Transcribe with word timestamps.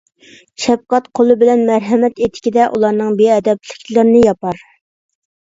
شەپقەت 0.61 1.09
قولى 1.19 1.35
بىلەن 1.43 1.61
مەرھەمەت 1.67 2.21
ئېتىكىدە 2.23 2.65
ئۇلارنىڭ 2.71 3.21
بىئەدەپلىكلىرىنى 3.21 4.25
ياپار. 4.27 4.61